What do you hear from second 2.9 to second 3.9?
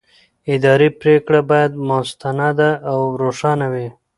او روښانه وي.